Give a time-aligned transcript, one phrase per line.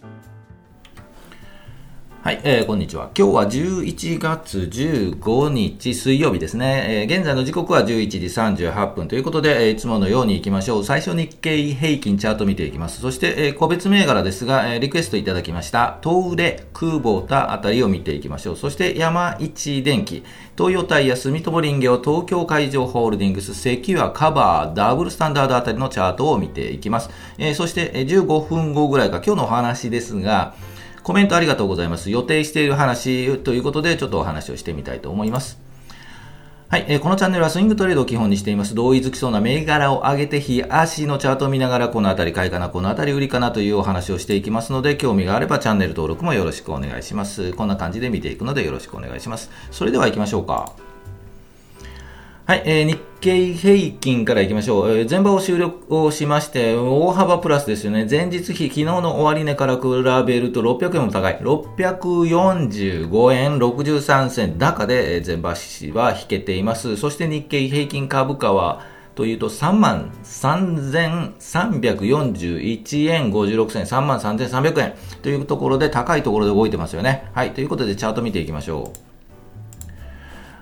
[0.00, 0.39] Thank you.
[2.30, 3.10] はい、えー、こんにちは。
[3.18, 7.06] 今日は11月15日水曜日ですね。
[7.08, 8.18] えー、現在の時刻は11時
[8.62, 10.84] 38分ということで、えー、いつものように行きましょう。
[10.84, 13.00] 最初日経平均チャート見ていきます。
[13.00, 18.56] そして、えー、個別銘柄ですが、えー、リクエストいただきました、東レ、空母タあたりを見ていきましょう。
[18.56, 20.22] そして山一電機、
[20.56, 27.10] 東洋タイヤ、住友林業、東京海上ホールディングス、セキュア、カバー、ダブルスタンダードあたりのチャートを見ていきます。
[27.38, 30.54] えー、そして、15分後ぐらいか、今日のお話ですが、
[31.02, 32.10] コメントありがとうございます。
[32.10, 35.58] 予定している話ということで、ちょっとお話をしてみたいと思います。
[36.68, 38.76] はい、えー、このチャンネルはスイングトレードを基本にしています。
[38.76, 47.52] 同意づきそうな銘柄を上げて、日足のチャートを見ながら、このあたり買いかな、このあたり売りかなというお話をしていきますので、興味があればチャンネル登録もよろしくお願いします。
[47.54, 49.50] こんな感じで見ていくのでよろしくお願いします。
[49.72, 50.89] それでは行きましょうか。
[52.50, 54.90] はい、えー、日経平均からいきましょう。
[54.90, 58.08] えー、前場を終了をしまして、大幅プラスですよね。
[58.10, 59.82] 前日比、昨日の終値から比
[60.26, 61.38] べると600円も高い。
[61.38, 65.56] 645円63銭高で前場は
[66.20, 66.96] 引けています。
[66.96, 68.80] そして日経平均株価は、
[69.14, 77.30] というと3万3341円56銭、3万3300円というところで高いところで動いてますよね。
[77.32, 79.09] はい、ということでチャート見ていきましょう。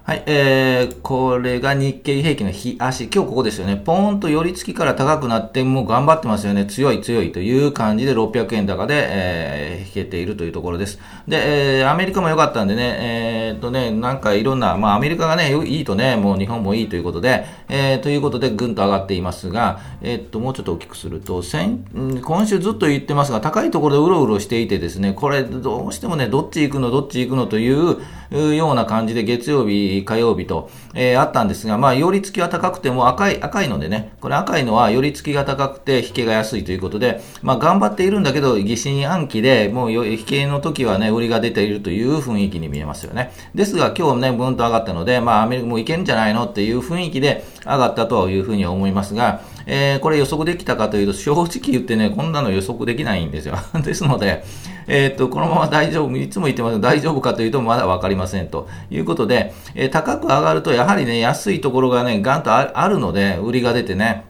[0.08, 3.10] はい、えー、これが日経平均の日足。
[3.14, 3.76] 今日ここですよね。
[3.76, 6.64] ポーンと寄り付きから高くなって、もう頑張ってますよね。
[6.64, 10.98] 強い強いという感じで600円高で、えー、引けているというところです。
[11.28, 21.84] で、えー、アメリカも良かったんでね、えー、っとね、なんかいろんな、まあアメリカがね、いいとね、もう日本もいいということで、えー、ということでぐんと上がっていますが、えー、っと、もうちょっと大きくすると、先、
[22.22, 27.98] 今週ずっと言ってますが、高いところでうろうろしていてですね、これどうしてもね、どっち行くの、どっち行くのという
[28.32, 43.32] いうような感じで月曜日、火曜日と、えー、あったんですが、まあ、寄り付きは高くても赤い、赤いのでね、これ赤いのは寄り付きが高くて引けが安いということで、まあ、頑張っているんだけど、疑心暗鬼で、もう引けの時はね、売りが出ているという雰囲気に見えますよね。
[43.54, 53.56] ですが、今日ね、ブンと上がったので、まあ、アメリカもいけるんじゃないのっていう雰囲気で上がったというふうに思いますが、えー、これ予測できたかというと、正直言ってね、こんなの予測できないんですよ。
[53.84, 54.42] ですので、
[54.86, 64.24] えー、っと、このまま大丈夫、いつも言ってます、大丈夫かというと、まだわかりませんということで、えー、高く上がると、やはりね、安いところがね、ガンとあるので、売りが出てね、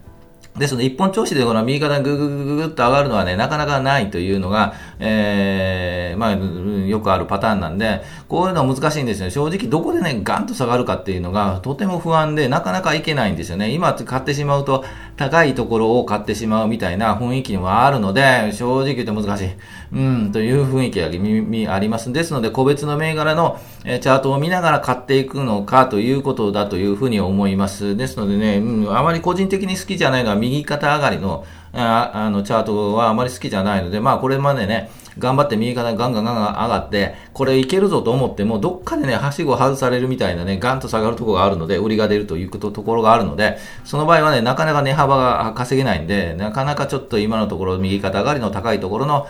[0.58, 9.30] ですので、一本調子でこの右肩がぐぐぐぐっと上がるのはね、なかなかないというのが、えー、まあ、よくあるパターンなんで、こういうのは難しいんですよ。
[9.30, 13.70] 正直、どこでね、ガンと下がるかっていうのが、とても不安で、なかなかいけないんですよね。
[13.70, 14.84] 今買ってしまうと、
[15.18, 19.48] 高いところを買ってしまうみたいな雰囲気もあるので、正直言って難しい。
[19.92, 21.00] うん、という雰囲気
[21.66, 22.12] があります。
[22.12, 27.96] ですので、個別の銘柄のチャートを見ながら買っていくのかということだというふうに思います。
[27.96, 31.44] ですのでね、うん、あまり個人的に好きじゃないのは右肩上がりの
[31.78, 49.26] あのチャートはあまり好きじゃないので、まあこれまでね、頑張って右肩ガンガンガンガン上がって、これいけるぞと思っても、どっかでね、はしご外されるみたいなね、ガンと下がるところがあるので、売りが出るというところがあるので、その場合はね、なかなか値幅が稼げないんで、なかなかちょっと今のところ、右肩上がりの高いところの、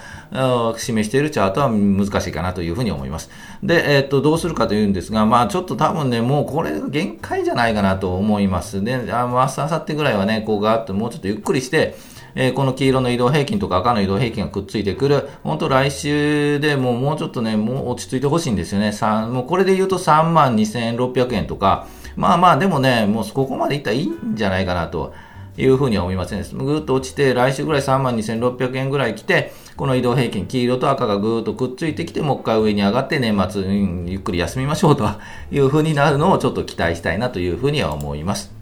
[0.77, 3.31] 示しているチャートは難しいかなというふうに思います。
[3.63, 8.85] で、えー、っと、どうするかというんですが、まあちょっと多分ね、もうこれ限界じゃないかなと思います。
[8.85, 11.97] で、あ明日、明後日ぐらいはね、こうガーッともうちょっとゆっくりして、
[12.35, 18.93] えー、この黄色の移動平均とか赤の移動平均がくっついてくる、本当来週でもうもうちょっとね、もう落ち着いてほしいんですよね。
[19.31, 25.13] もうこれで言うと3万2600円とか、まあまあでもね、もうここまでいったらいいんじゃないかなと。
[25.59, 26.49] いうふうには思いません、ね。
[26.53, 35.09] ぐっと落ちて、来週ぐらい3万2600円ぐらい来て、この移動平均、黄色と赤がぐーっとくっついてきて、もう一回上に上がって、年末、うん、ゆっくり休みましょうと
[35.51, 38.58] いうふうになるのをちょっと期待したいなというふうには思います。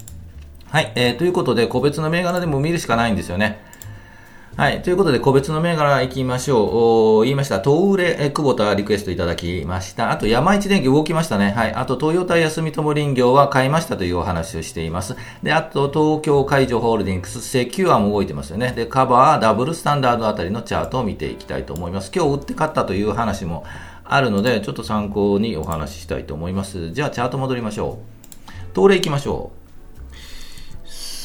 [0.71, 3.65] はい、えー、ということで、個別の銘柄でも見るしかないんですよね。
[4.56, 4.81] はい。
[4.81, 7.25] ということで、個別の銘柄行きましょう。
[7.25, 7.60] 言いました。
[7.60, 10.10] 東売れ、久保田リクエストいただきました。
[10.10, 11.50] あと、山一電機動きましたね。
[11.50, 11.75] はい。
[11.75, 15.15] あと、トヨタ住友林業は買いましたというお話をしています。
[15.43, 18.72] で、あと、東京海上ホールディングス、セキュアも動いてますよね。
[18.75, 22.10] で、カバー、ダブルスタンダードあたりのチャートを見ていきたいと思います。
[22.15, 23.65] 今日売って買ったという話も
[24.04, 26.92] あるので、ちょっと参考にお話ししたいと思います。
[26.92, 28.71] じゃあ、チャート戻りましょう。
[28.74, 29.66] 東レ行きましょう。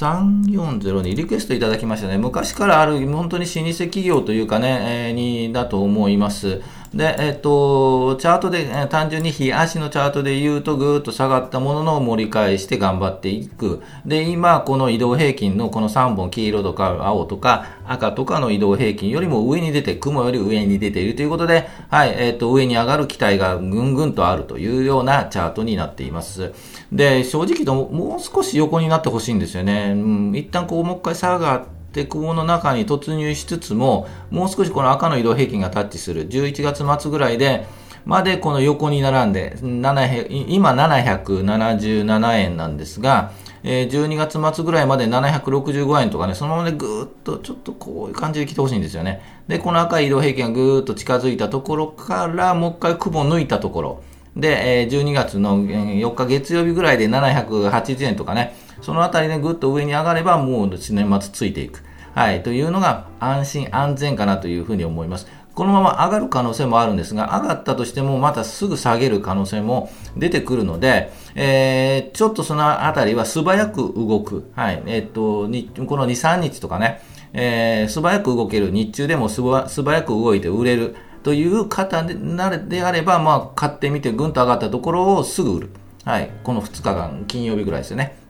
[0.02, 2.18] 3402リクエストいただきましたね。
[2.18, 6.62] 昔からある本当に老舗企業というかね、えー、にだと思います。
[6.94, 13.82] で、えっ、と、チャートで、え、単純に日足のチャートで言うとぐーっと下がったものの盛り返して頑張っていく。
[14.06, 26.52] で、今、この移動平均のこの3本、黄色とか青とか赤とかの移動平均よりも上に出て、雲より上に出ているということで、はい、えっ、と、上に上がる期待がぐんぐんとあるというようなチャートになっています。
[26.92, 29.94] で、正直ともう少し横になってほしいんですよね。
[29.96, 37.66] うん、一旦こう、もう一回下がって、って雲の中に突入しつつも、もう少しこの赤の移動平均がタッチする11月末ぐらいで、
[38.06, 43.34] までこの横に並んで、今777円なんですが、
[43.64, 49.22] えー、12月末ぐらいまで765円とかね、そのままでぐーっとちょっとこういう感じで来てほしいんですよね。
[49.48, 54.04] で、この赤い移動平均がぐーっと近づいたところから、もう一回雲抜いたところ。
[54.36, 61.84] で、えー、12月の4日月曜日ぐらいで780円とかね、そのあたりでぐっと上に上がればもう年末ついていく。
[62.14, 65.28] はい、というのが安心安全かなというふうに思います。
[65.54, 74.50] このまま上がる可能性もあるんですが、上がったとしてもまたすぐ下げる可能性も出てくるので、えー、ちょっとそのあたりは素早く動く。
[74.56, 74.82] はい。
[74.86, 77.02] えー、っと、この2、3日とかね、
[77.34, 78.72] えー、素早く動ける。
[78.72, 80.96] 日中でも素早く動いて売れる。
[81.24, 85.70] という方でであれば、まあ、買ってみてぐんと上がったところをすぐ売る。
[86.04, 86.32] はい。
[86.44, 88.21] この2日間、金曜日ぐらいですよね。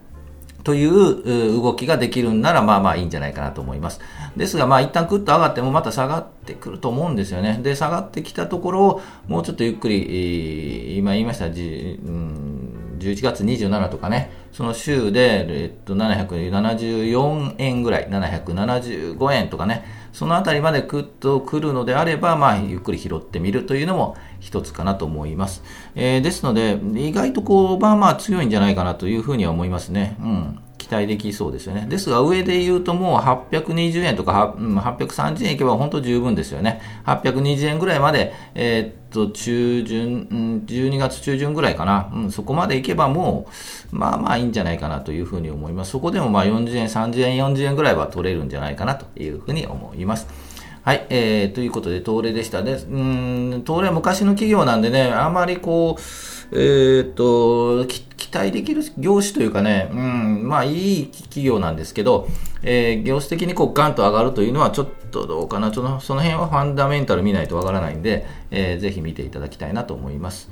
[0.63, 3.99] という動きができるんなら、まあまあいいんじゃないかなと思います。
[4.35, 7.59] ですが、まあ一旦クッと上がってもまた下がってくると思うんですよね。
[7.61, 19.83] で、下がってきたところをもうちょっとゆっくり、今言いました、じうん11月27とかね、その週で、えっと、774円ぐらい、775円とかね、
[20.13, 25.63] そのあたりまでくっと来るのであれば、まあ、ゆっくり拾ってみるというのも一つかなと思います。
[25.95, 30.17] えー、ですので、意外とこう、まあまあ強いんじゃないかなというふうには思いますね。
[30.19, 30.59] うん。
[30.91, 31.85] 待できそうですよね。
[31.89, 36.81] ですが、上で言うともう820円とか830円いけば本当十分ですよね。
[37.05, 42.11] 820円ぐらいまで、えー、っと、中旬、うん12月中旬ぐらいかな。
[42.13, 43.47] うん、そこまでいけばも
[43.91, 45.91] う、まあまあいいんじゃないかなというふうに思います。
[45.91, 50.27] そこでもまあ40円、30円、40円ぐらいは取れるんじゃないかなというふうに思います。
[50.83, 52.71] はい、えー、ということで、東レでしたね。
[52.71, 56.01] うん、東レ昔の企業なんでね、あまりこう、
[56.53, 62.27] えー、っと、期待できる業種というかね、うん、まあいい企業なんですけど、
[62.61, 70.49] えー、業種的にこうガンと上がるというのはちょっとどうかな、そのその辺はファンダメンタル見ないとわからないんで、えー、ぜひ見ていただきたいなと思います。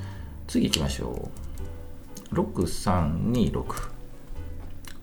[0.48, 1.30] 次行きましょ
[2.34, 2.36] う。
[2.36, 3.99] 6326。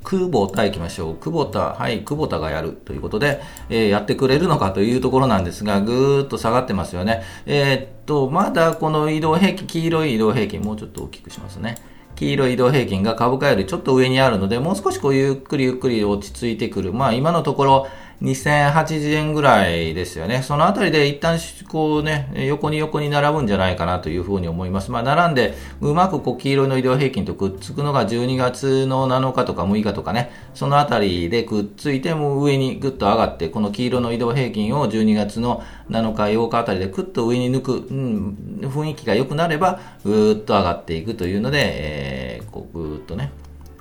[0.06, 1.16] 久保田行きましょう。
[1.16, 7.24] 久保田、はい、久保田がやるということで、えー、やってくれるのかというところなんですが、ぐーっと下がってますよね。
[7.44, 11.74] えー、っと、まだこの移動平均、黄色い移動平均、もうちょっと大きくしますね。
[12.14, 16.92] 黄色い移動平均が株価よりちょっと上にあるので、もう少しこうゆっくりゆっくり落ち着いてくる。
[16.92, 17.88] まあ今のところ、
[18.22, 20.42] 2080円ぐらいですよね。
[20.42, 24.90] そのあたりで一旦こうね、横に横に並ぶんじゃないかなというふうに思います。
[24.90, 43.30] まあ並んで、うまくこう黄色の移動平均とくっつくのが12月の7日とか6日とかね、そのあたりでくっついても上にぐっと上がって、この黄色の移動平均を12月の7日、8日あたりでくっと上に抜く、うん、雰囲気が良くなれば、ぐーっと上がっていくというので、えー、こうぐーっとね、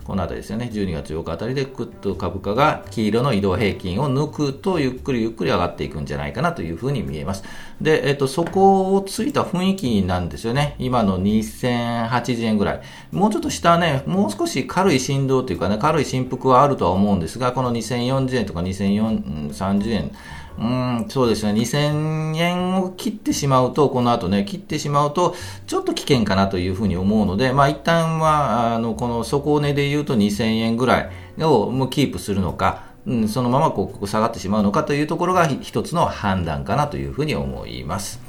[0.05, 7.43] この辺りですよね、12月8日あたりでぐっと株価が黄色の移動平均を抜くと、ゆっくりゆっくり上がっていくんじゃないかなというふうに見えます。
[7.81, 10.75] で、えっと、そこをついた雰囲気なんですよね。
[10.77, 12.81] 今の2080円ぐらい。
[13.11, 20.11] もうちょっと下ね、もう少し軽い振動というかね、軽い振幅はあるとは思うんですが、この2040円とか2030円、
[20.57, 21.51] うん、そうですね。
[21.59, 25.35] 2000円を切ってしまうと、この後ね、切ってしまうと、
[25.67, 38.24] ちょっと危険かなというふうに思うので、まあ一旦は、あの、この底値で言うと2000円ぐらいをもうキープするのか、うん、そのままこう下がってしまうのかというところが一つの判断かなというふうに思います。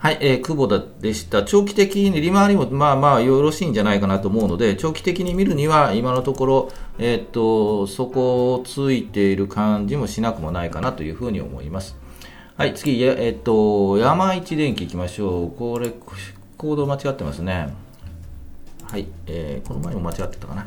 [0.00, 1.42] はい、えー、久保田でした。
[1.42, 11.98] 長期的に利回りもまあまあよろしいんじゃないかなと思うので、長期的に見るには今のところ、えー、っと、そこをついている感じもしなくもないかなというふうに思います。
[12.56, 15.50] はい、次、えー、っと、山一電機行きましょう。
[15.50, 15.90] これ、
[16.56, 17.68] コード間違ってますね。
[18.84, 20.66] はい、えー、この前も間違ってたかな。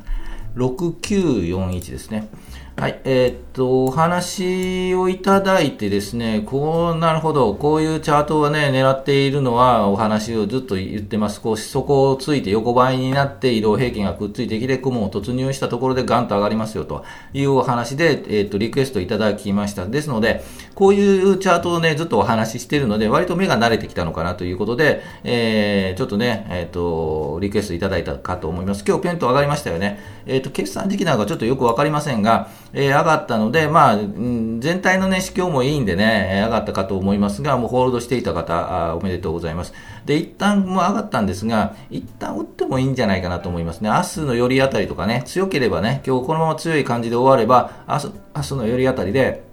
[0.57, 2.29] 6941ですね。
[2.75, 11.39] はい、えー、っと、お話をいただいてですね、こう、なるほど、こういうチャートをね、狙っているのは、お話をずっと言ってます。
[11.39, 19.85] こう、そこをついて横ばいになって移動平均がくっついてきて、雲を突入したところでガンと上がりますよ、というお話で、えー、っと、リクエストいただきました。
[19.85, 28.83] ですので、こういうチャートをね、ずっとお話ししているので、割と目が慣れてきたのかなということで、えー、ちょっとね、えっと、リクエストいただいたかと思います。
[28.83, 29.99] 今日ペンと上がりましたよね。
[30.25, 39.73] えっと、決算時期なんかちょっとよくわかりませんが、えー、上がったので、まあ、全体のね、市況もいいんでね、上がったかと思いますが、もうホールドしていた方、あおめでとうございます。
[40.05, 43.89] で、一旦もう上がったんですが、一旦打ってもいいんじゃないかなと思いますね。
[43.89, 49.43] 明日の寄りあたりとかね、強ければね、今日このまま強い感じで終われば、明日明日の寄りあたりで、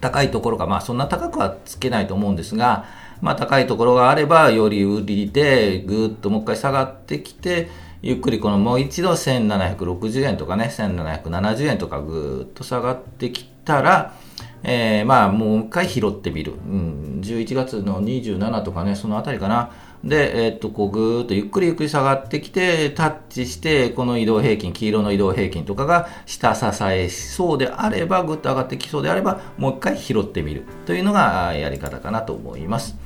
[0.00, 2.86] 高いところが、まあそんな高くはつけないと思うんですが、
[3.20, 7.68] まあ高いところがあれば、より売りで、ぐーっともう一回下がってきて、
[8.06, 14.14] ゆっくりこのもう一度1760円とかね、1770円とかぐーっと下がってきたら、
[14.62, 16.52] えー、まあ、もう一回拾ってみる。
[16.52, 19.72] うん、11月の27とかね、そのあたりかな。
[20.04, 32.96] で、えー、っと、こうぐーっとゆっくりゆっくり下がってきて、タッチして、この移動平均、黄色の移動平均とかが下支えしそうであれば、ぐっと上がってきそうであれば、もう一回拾ってみるというのがやり方かなと思います。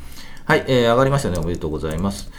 [0.44, 1.38] はい、えー、上がりましたね。
[1.38, 2.30] おめでとうございます。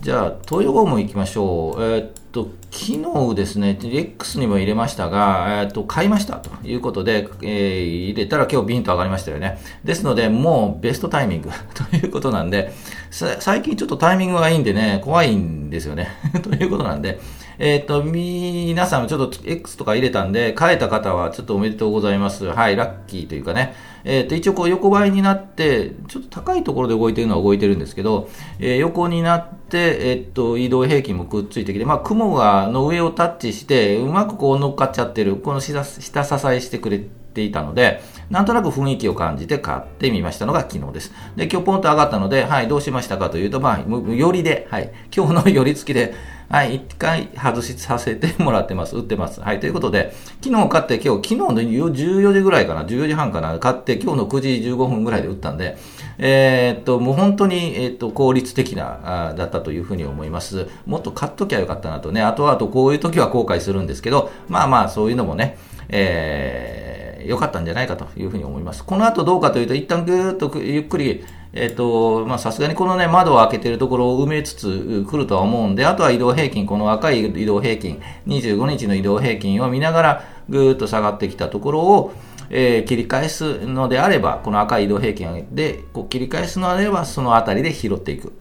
[0.00, 1.82] じゃあ、東洋ゴム行きましょう。
[1.82, 9.58] えー、っと、昨日ですね、X にも入れましたが、えー、っと、買いましたということで、えー、入れたら今日ビンと上がりましたよね。
[9.84, 11.50] ですので、もうベストタイミング
[11.90, 12.72] ということなんで、
[13.10, 16.08] 最近ちょっとタイミングがいいんでね、怖いんですよね。
[16.42, 17.20] ということなんで、
[17.62, 22.46] えっ、と、皆さんもちょっと X とか入れたんで、変えた方はちょっとおめでとうございます。
[22.46, 23.74] はい、ラッキーというかね。
[24.02, 38.00] えっ、と、一応こう横ばいになって、ちょっと高いところで動いてるのは動いてるんですけど、えー、横になって、えっ、と、移動平均もくっついてきて、まあ、雲が、の上をタッチして、うまくこう乗っかっちゃってる、この下、下支えしてくれていたので、
[38.30, 41.12] なんとなく雰囲気を感じて買ってみましたのが昨日です。
[41.36, 46.14] で、今日ポンと上がったので、はい、どうしましたかというと、まあ、よりで、はい、今日の寄り付きで、
[46.50, 48.96] はい、一回外しさせてもらってます。
[48.96, 49.40] 売ってます。
[49.40, 55.78] はい、ということで、昨日買って今日、昨日の14時ぐらいかな、14時半かな、買って今日の9時15分ぐらいで売ったんで、
[56.18, 60.66] えー、っと、もう本当に、えー、っと、効率的な、あだったというふうに思います。
[60.86, 65.56] もっと買っときゃよかったなとね、あとあとこういう時は後悔するんですけど、まあまあ、そういうのもね、
[65.88, 68.84] えー、良かったんじゃないかというふうに思います。
[68.84, 82.12] この後どうかというと、一旦ぐーっとゆっくり、えっ、と、まあ、さすがにこのね、窓を開けてるところを埋めつつ来るとは思うんで、あとは移動平均、この赤い移動平均、25日の移動平均を見ながら、ぐーっと下がってきたところを、
[82.50, 88.32] えー、切り返すのであれば、この赤い移動平均でこう切り返すのであれば、そのあたりで拾っていく。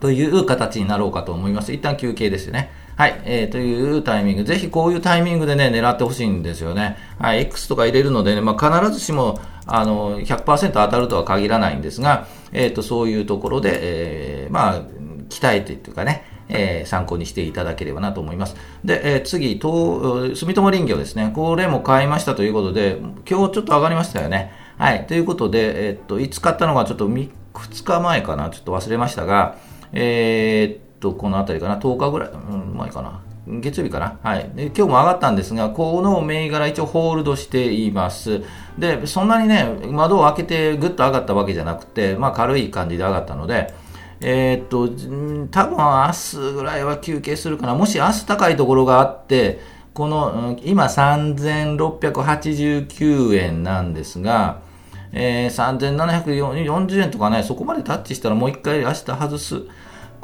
[0.00, 1.72] という形になろうかと思います。
[1.72, 2.70] 一旦休憩ですよね。
[2.96, 4.44] はい、えー、というタイミング。
[4.44, 6.96] ぜひこういうタイミングでね、狙ってほしいんですよね。
[7.18, 13.70] はい、X とか入れるのでね、まあ、必ずしも、あの、100%当たるとは限らないんですが、えっ、ー、と、そういうところで、
[14.44, 14.82] えー、まあ、
[15.28, 18.54] 鍛えてというかね、えー、参考にしていただければなと思います。
[18.84, 21.32] で、えー、次、東、住友林業ですね。
[21.34, 24.52] これも買いましたということで、今日ちょっと上がりましたよね。
[24.78, 25.06] はい。
[25.08, 27.30] ということで、えー、っと、いつ買ったのがちょっと2
[27.84, 28.50] 日前かな。
[28.50, 29.56] ちょっと忘れましたが、
[29.92, 31.78] えー、っと、このあたりかな。
[31.78, 33.20] 10日ぐらい、うん、前かな。
[33.46, 34.18] 月曜日かな。
[34.22, 34.50] はい。
[34.54, 38.40] で、今日も上がったんですが、この銘柄一応ホールドしています。
[38.78, 43.74] で、そんなにね、窓を開けてぐっと上がったわけじゃなくて、まあ軽い感じで上がったので、
[44.22, 44.88] えー、っと、
[45.50, 47.74] 多分明日ぐらいは休憩するかな。
[47.74, 49.60] もし明日高いところがあって、
[49.92, 54.62] この、今3689円なんですが、
[55.12, 59.64] えー、3740円とかね、そこまでタッチしたらもう一回明日外す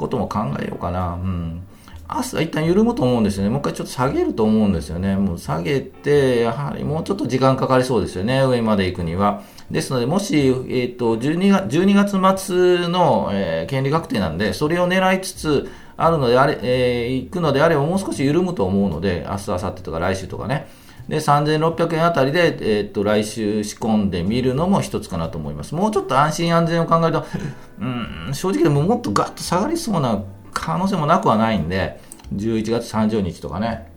[0.00, 1.14] ことも考えようかな。
[1.14, 1.62] うん。
[2.08, 3.50] 朝一旦緩むと思うんですよね。
[3.50, 5.16] もう一回ちょっと下げると思うんですよね。
[5.16, 8.42] もう下げて、やはりもうちょっと時間かかりそうですよね。
[8.42, 9.42] 上まで行くには。
[9.70, 20.66] ですので、もし、えっ、ー、と、12月、12月末の、えー、権利確定なんで、それを狙いつつ、あるのであれ、えー、行くのであればもう少し緩むと思うので、明日、明後日とか来週とかね。
[21.08, 25.74] で、3600円あたりで、えっ、と、来週仕込んでみるのも一つかなと思います。
[25.74, 27.26] もうちょっと安心安全を考えると、
[27.80, 32.00] うん、正直でももっとガッと下がりそうな可能性もなくはないんで、
[32.34, 33.90] 11月30日とかね、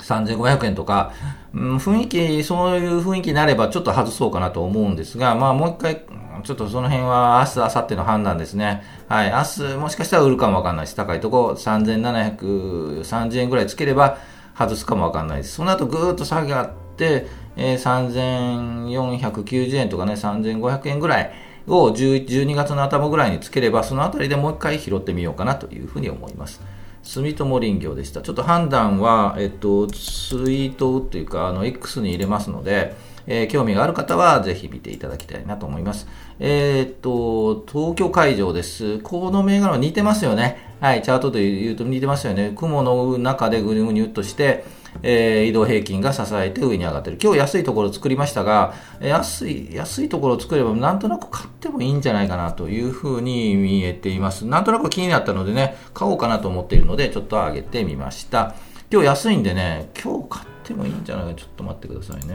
[0.00, 1.12] 3500円とか、
[1.54, 6.02] うん、雰囲気、そういう雰囲気になればちょっと外そうかなと思うんですが、まあもう一回、
[6.44, 8.82] ちょっとその辺は明日、明後日の判断ですね。
[9.08, 9.30] はい。
[9.30, 14.18] 明日、もしかしたら売るかもわかんないし、高いとこ3730円ぐらいつければ
[14.56, 15.54] 外すかもわかんないです。
[15.54, 21.32] その後ぐーっと下がって、えー、3490円とかね、3500円ぐらい
[21.66, 26.60] を12月の頭ぐらいにつければ、そのあたりでもう一回拾ってみようかなというふうに思います。
[27.06, 28.20] 住友林業でした。
[28.20, 32.94] ちょっと判断は、えっと、ツイートというか、あの、X に入れますので、
[33.28, 36.08] えー、興味がある方はぜひ見ていただきたいなと思います。
[36.40, 38.98] えー、っと、東京会場です。
[38.98, 40.74] この銘柄は似てますよね。
[40.80, 42.52] はい、チャートで言うと似てますよね。
[42.56, 44.64] 雲の中でぐにゅぐにゅっとして、
[45.02, 47.18] えー、移動平均が支えて上に上がってる。
[47.22, 54.46] 今日安いところを作りましたが、安い、安いところを作ればなんとなく買ってもいいんじゃないかなというふうに見えています。
[54.46, 58.54] なんとなく気になったのでね、買おうかなと思っているので、ちょっと上げてみました。
[58.90, 62.34] 今日安いんでね、今日買ってもいいんじゃないかちょっと待ってくださいね。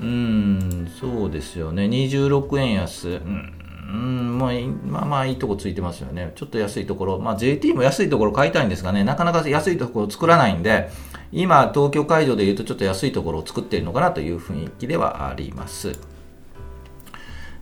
[0.00, 1.84] うん、そうですよね。
[1.86, 3.08] 26円安。
[3.08, 3.58] うん
[3.88, 4.52] うん、まあ、
[4.86, 6.32] まあまあいいとこついてますよね。
[6.34, 7.18] ちょっと安いところ。
[7.18, 10.90] まあ JT も安いところ買いたいんですがね、なかなか安いところ作らないんで、
[11.30, 15.92] 今、東京会場で言うとちょっと安いところを作っているのかなという雰囲気ではあります。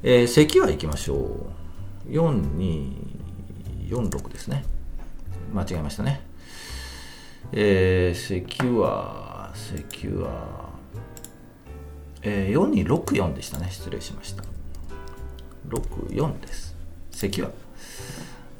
[0.03, 1.47] えー、関は行きましょう。
[2.11, 4.65] 4246ですね。
[5.53, 6.21] 間違えましたね。
[7.53, 10.71] えー、関は、関は、
[12.23, 13.69] えー、4264でしたね。
[13.71, 14.45] 失礼しました。
[15.69, 16.77] 64です。
[17.11, 17.51] 席は。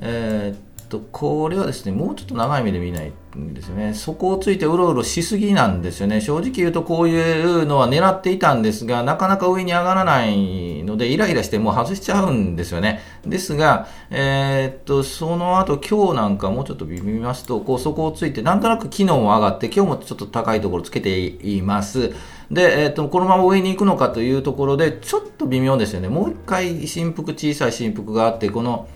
[0.01, 0.59] えー、
[0.89, 3.13] と、これはですね、もうちょっと長い目で見ないん
[3.55, 3.95] ですよね。
[3.95, 6.21] そこをついてうろうろしすぎなんですよね。
[6.21, 13.01] 正直言うとこういうのは狙っていたんですが、なかなか上に上がらないので、イライラしてもう外しちゃうんですよね。
[13.27, 22.13] ですが、えー、っと、その後今日なんかもうちょっと見ますと、こうそこをついて、なんとなく機能も上がって、今日もちょっと高いところつけています。
[22.51, 26.09] で、えー、っと、このまま上に行くのかというところで、ちょっと微妙ですよね。
[26.09, 28.89] もう一回振幅、小さい振幅があって、この、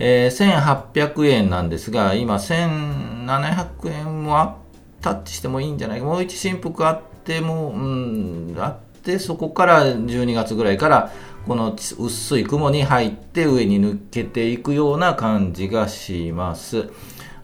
[0.00, 4.58] えー、1800円なんですが、今1700円も
[5.00, 6.06] タッチしてもいいんじゃないか。
[6.06, 11.12] もう一振幅あっても、うん、あって、そこから12月ぐらいから、
[11.48, 16.90] この薄い雲に入って上に抜けていくような感じがします。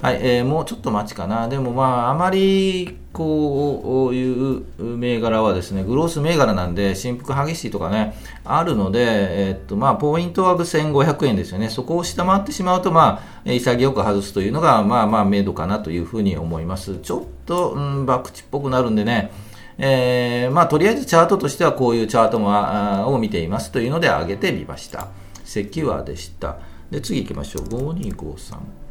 [0.04, 1.48] はい、えー、もうちょっと待ちかな。
[1.48, 11.70] でもまあ、あまり、こういう銘柄はですね、グロース銘柄なんで、振幅激しいとかね、あるので、えー、っと、まあ、ポイントは1500円ですよね。
[11.70, 16.98] そこを下回ってしまうと、まあ、潔く外すというのが、まあまあ、明度かなというふうに思います。
[16.98, 19.32] ちょっと、うん、バクチっぽくなるんでね、
[19.78, 25.08] えー、まあ、とりあえずチャートとしてはこういうチャートもを見ていますというので上げてみました。
[25.46, 26.58] セキュアでした。
[26.90, 27.62] で、次行きましょう。
[27.94, 28.83] 5253。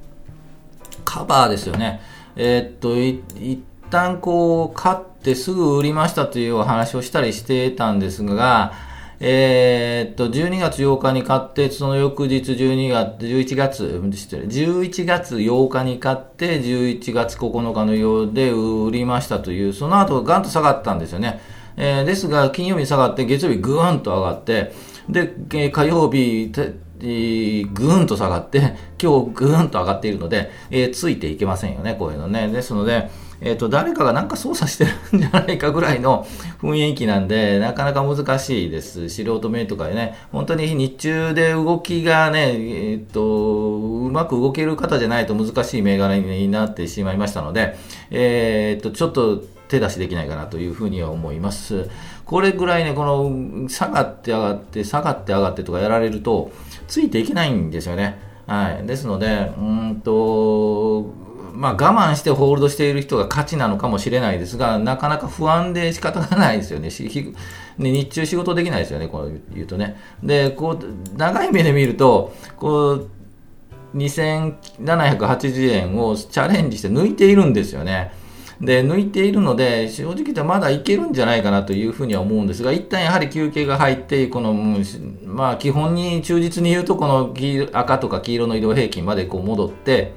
[1.03, 2.01] カバーですよね。
[2.35, 8.73] えー、っと、一旦こう、買ってすぐ売りましたというお話をしたりしてたんですが、
[9.19, 21.39] えー、っと、12月8日に買って、その翌日12月、11月、11月8日に買って、11月9日のようで売りましたという、その後ガンと下がったんですよね。
[21.77, 24.73] えー、ですが、金曜日に下がって、月曜日ぐーんと上がって、
[25.07, 26.51] で、火曜日、
[27.03, 32.47] ぐーんと下がって、 今日ぐーんと上がっているので、えー、ついていけませんよね、こういうのね。
[32.47, 33.09] ですので、
[33.41, 36.25] えっ、ー、と、誰かがなんか操作してるんじゃないかぐらいの
[36.63, 39.09] 雰囲気なんで、なかなか難しいです。
[39.09, 47.75] 素人目とかでね、本当に日中で動きがね、えっ、ー、と、うまく動ける方じゃないと難しい銘柄になってしまいましたので、
[48.11, 51.89] えっ、と、ちょっと手出しできないかなというふうには思います。
[52.25, 56.51] これぐらいね、この下がって上がって、下がって上がってとかやられると、
[56.87, 58.17] ついていけないんですよね。
[58.47, 58.85] はい。
[58.85, 61.13] ですので、うんと、
[61.53, 66.89] まあ、我慢してホールドしている人が勝ちなのかもしれないですが、なかなか不安で仕方がないですよね。
[67.77, 69.97] ね日中仕事できないですよね、こう言うとね。
[70.23, 73.09] で、こう、長い目で見ると、こう、
[73.95, 78.11] 2780円をチャレンジして抜いているんですよね。
[78.61, 84.53] で、抜いているので、正直言ってまだいけるんじゃないかなというふうには思うんですが、一旦やはり休憩が入って、この、
[85.25, 87.33] まあ、基本に忠実に言うと、この
[87.73, 90.13] 赤とか黄色の移動平均までこう戻って、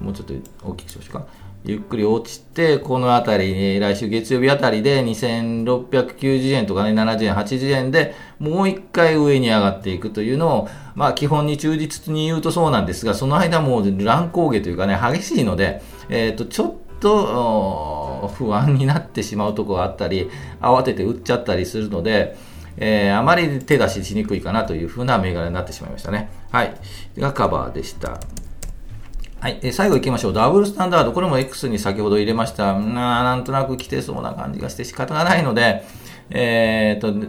[0.00, 1.26] もうちょっと大きくしましょうか。
[1.64, 22.36] ゆっくり落ちて、このあたり、来週月曜日あたりで2690円とかね、70円、80円でもう一回上に上がっていくというのを、まあ基本に忠実に言うとそうなんですが、その間も乱高下というかね、激しいので、えっ、ー、と、ちょっと不安になってしまうとこがあったり、慌てて売っちゃったりするので、
[22.78, 26.30] えー、あまり手出ししにくいかなというふうな銘柄になってしまいましたね。
[26.50, 26.74] はい。
[27.18, 28.20] がカバーでした。
[29.40, 29.58] はい。
[29.62, 30.32] え最後行きましょう。
[30.32, 31.12] ダブルスタンダード。
[31.12, 32.74] これも X に先ほど入れました。
[32.78, 35.84] ななんとなく来てそうな感じがして仕方がないので、
[36.30, 37.28] えー、っ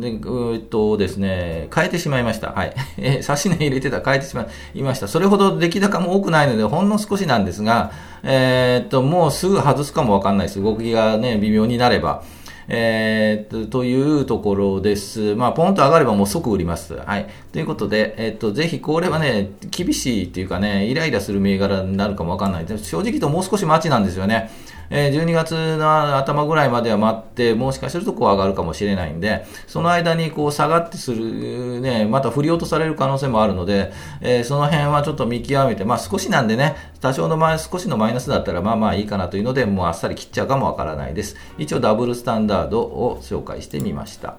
[0.00, 2.52] で、うっとですね、変えてしまいました。
[2.52, 2.74] はい。
[2.98, 5.08] えー、差し値入れてた変えてしまいました。
[5.08, 10.62] それほど出来高も多くないので、ほんの少しなんですが、えー、っと、もうすぐ外すかもわかんないです。
[10.62, 12.22] 動きがね、微妙になれば。
[12.68, 15.34] えー、とというところです。
[15.34, 16.94] まあ、ポンと上がればもう即売ります。
[16.94, 17.26] はい。
[17.52, 22.66] ということで、えっ、と、ぜひこれはね、厳しいっていうかね、イライラする銘柄になるかもわかんない。
[22.66, 24.50] 正直ともう少し待ちなんですよね。
[24.94, 41.36] え、12月の頭ぐらいまでは待って、もしかするとこう上がるかもしれないんで、その間にこう下がってする、ね、また振り落とされる可能性もあるので、えー、その辺はちょっと見極めて、まあ少しなんでね、多少の前、少しのマイナスだったらまあまあいいかなというので、もうあっさり切っちゃうかもわからないです。
[41.56, 44.36] 一応ダブルスタンダードを紹介してみました。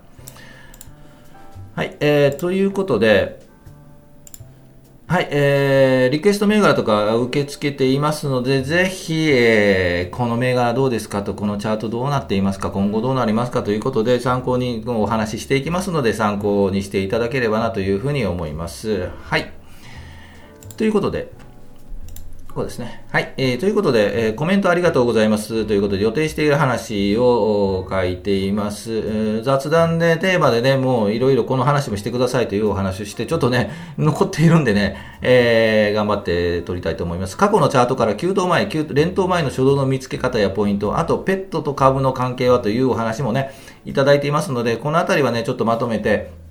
[1.75, 3.42] はい、えー、ということで、
[5.13, 19.11] はい、えー、リクエスト銘柄とか受け付けていますので、ぜひ、えー、この銘柄どうですかと、このチャートどうなっていますか、今後どうなりますかということで、参考にお話ししていきますので、参考にしていただければなというふうに思います。
[19.21, 19.51] はい。
[20.77, 21.31] ということで、
[22.53, 23.03] そうですね。
[23.11, 23.33] はい。
[23.37, 25.65] えー、ということで、えー、コメントありがとうございます。
[25.65, 28.93] ということで、予定している話を書いています。
[28.95, 37.37] えー、雑談で、テーマでね、もういろいろこの話もしてくださいというお話をして、ちょっとね、残っているんでね、えー、頑張って撮りたいと思います。
[37.37, 43.49] 過去のチャートから急騰前、連投前の初動の見つけ方やポイント、あとペットと株の関係はというお話もね、
[43.83, 46.42] いただいていますので、このあたりはね、ちょっとまとめて、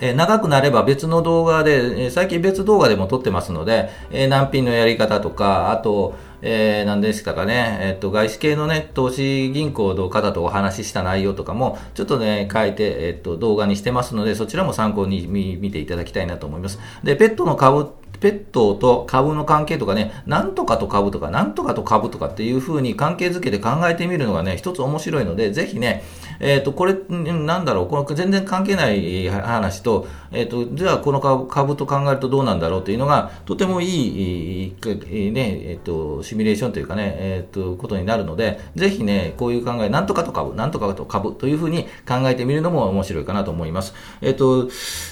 [0.00, 16.78] え、長くなれば別の動画で、え、最近別動画でも撮ってますので、えー、難品のやり方とか、あと、えー、何でしたかね、えっと、外資系のね、投資銀行の方とお話しした内容とかも、ちょっとね、書いて、えっと、動画にしてますので、そちらも参考に見ていただきたいなと思います。
[17.02, 17.90] で、ペットの株
[18.24, 26.02] ペットと株の関係とかね、なんとかと株とか、なんとかと株とかっていう風に関係づけて考えてみるのがね、一つ面白いので、ぜひね、
[26.40, 43.94] えっ、ー、と、これ、なんだろう、この全然関係ない話と、えっ、ー、と、じゃあこの株と考えるとどうなんだろうというのが、とてもいい、ね、えっ、ー、と、シミュレーションというかね、えっ、と、ことになるので、ぜひね、こういう考え、なんとかと株、なんとかと株というふうに考えてみるのも面白いかなと思います。
[44.22, 44.70] えっ、と、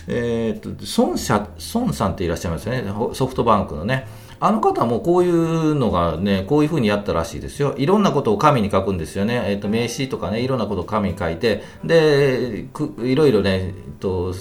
[0.09, 2.83] えっ、と、孫社、孫さんっていらっしゃいますよね。
[3.15, 4.07] ソフトバンクのね。
[4.45, 7.77] あの方もこういうのがね、こういうふうにやったらしいですよ。
[7.79, 9.41] いろんなことを紙に書くんですよね。
[9.47, 12.67] えっ、と、名詞とかね、いろんなことを紙に書いて、で、
[13.05, 14.33] いろいろね、えっと、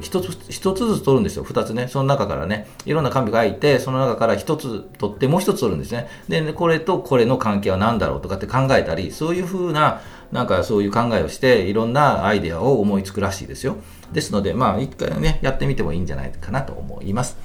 [0.00, 1.42] 一つ、一つずつ取るんですよ。
[1.42, 1.88] 二つね。
[1.88, 6.06] その中からね、いろんな紙書いて、その中から一つ取って、もう一つ取るんですね。
[6.28, 13.74] で、これとこれの関係は何だろうとかって考えたり、そういうふうな、なんかそういう考えをして、いろんなアイデアを思いつくらしいですよ。
[14.12, 17.36] ですので、まあ、一回ね、やってみてもいいんじゃないかなと思います。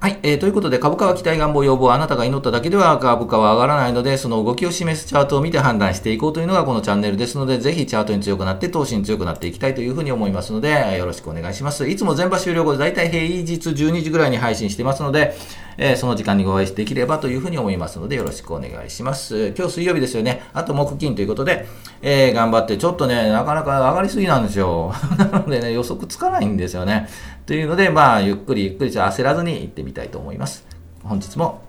[0.00, 0.38] はい、えー。
[0.38, 11.88] ということで、株価は期待願望要望、あなたが祈っただけでは株価は上がらないので、その動きを示すチャートを見て判断していこうというのがこのチャンネルですので、ぜひチャートに強くなって、投資に強くなっていきたいというふうに思いますので、よろしくお願いします。
[11.88, 15.34] いつも全場終了後、だいたい平日12時ぐらいに配信してますので、
[15.78, 19.52] えー、その時間にご愛しできればというふうに思いますので、よろしくお願いします。
[19.58, 20.44] 今日水曜日ですよね。
[20.52, 21.66] あと木金ということで、
[22.02, 24.92] えー、頑張って、ちょっとね、なかなか上がりすぎなんですよ。
[25.18, 27.08] なのでね、予測つかないんですよね。
[27.46, 30.66] というので、まあ、ゆっくりゆっくり焦らずに行ってみたいと思います。
[31.02, 31.60] 本日も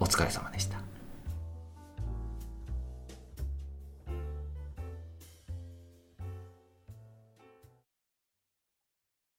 [0.00, 0.71] お疲れ様でした。